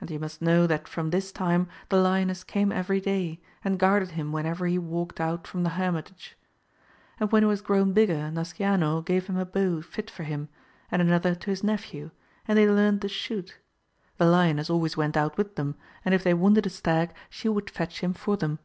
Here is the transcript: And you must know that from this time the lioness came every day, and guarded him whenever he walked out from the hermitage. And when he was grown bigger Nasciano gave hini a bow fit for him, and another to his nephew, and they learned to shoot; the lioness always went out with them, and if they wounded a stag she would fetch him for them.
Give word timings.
And 0.00 0.08
you 0.12 0.20
must 0.20 0.40
know 0.40 0.64
that 0.68 0.86
from 0.86 1.10
this 1.10 1.32
time 1.32 1.66
the 1.88 1.96
lioness 1.98 2.44
came 2.44 2.70
every 2.70 3.00
day, 3.00 3.40
and 3.64 3.80
guarded 3.80 4.10
him 4.12 4.30
whenever 4.30 4.64
he 4.68 4.78
walked 4.78 5.20
out 5.20 5.44
from 5.44 5.64
the 5.64 5.70
hermitage. 5.70 6.38
And 7.18 7.32
when 7.32 7.42
he 7.42 7.48
was 7.48 7.62
grown 7.62 7.92
bigger 7.92 8.30
Nasciano 8.30 9.00
gave 9.04 9.26
hini 9.26 9.40
a 9.40 9.44
bow 9.44 9.82
fit 9.82 10.08
for 10.08 10.22
him, 10.22 10.48
and 10.88 11.02
another 11.02 11.34
to 11.34 11.50
his 11.50 11.64
nephew, 11.64 12.12
and 12.46 12.56
they 12.56 12.70
learned 12.70 13.02
to 13.02 13.08
shoot; 13.08 13.58
the 14.18 14.26
lioness 14.26 14.70
always 14.70 14.96
went 14.96 15.16
out 15.16 15.36
with 15.36 15.56
them, 15.56 15.74
and 16.04 16.14
if 16.14 16.22
they 16.22 16.32
wounded 16.32 16.66
a 16.66 16.70
stag 16.70 17.12
she 17.28 17.48
would 17.48 17.68
fetch 17.68 17.98
him 18.02 18.14
for 18.14 18.36
them. 18.36 18.60